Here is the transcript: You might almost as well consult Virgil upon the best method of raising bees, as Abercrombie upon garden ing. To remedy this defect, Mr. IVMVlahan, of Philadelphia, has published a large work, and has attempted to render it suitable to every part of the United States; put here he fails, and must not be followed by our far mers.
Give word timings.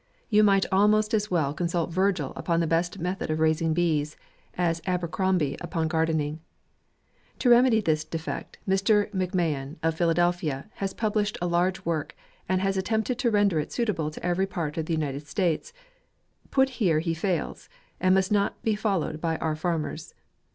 You 0.31 0.43
might 0.43 0.65
almost 0.71 1.13
as 1.13 1.29
well 1.29 1.53
consult 1.53 1.91
Virgil 1.93 2.33
upon 2.35 2.59
the 2.59 2.65
best 2.65 2.97
method 2.97 3.29
of 3.29 3.39
raising 3.39 3.71
bees, 3.71 4.17
as 4.57 4.81
Abercrombie 4.87 5.57
upon 5.61 5.87
garden 5.87 6.19
ing. 6.19 6.39
To 7.37 7.51
remedy 7.51 7.81
this 7.81 8.03
defect, 8.03 8.57
Mr. 8.67 9.11
IVMVlahan, 9.11 9.75
of 9.83 9.93
Philadelphia, 9.93 10.71
has 10.77 10.95
published 10.95 11.37
a 11.39 11.45
large 11.45 11.85
work, 11.85 12.15
and 12.49 12.61
has 12.61 12.77
attempted 12.77 13.19
to 13.19 13.29
render 13.29 13.59
it 13.59 13.71
suitable 13.71 14.09
to 14.09 14.25
every 14.25 14.47
part 14.47 14.75
of 14.75 14.87
the 14.87 14.93
United 14.93 15.27
States; 15.27 15.71
put 16.49 16.69
here 16.81 16.97
he 16.97 17.13
fails, 17.13 17.69
and 17.99 18.15
must 18.15 18.31
not 18.31 18.59
be 18.63 18.73
followed 18.73 19.21
by 19.21 19.37
our 19.37 19.55
far 19.55 19.77
mers. 19.77 20.15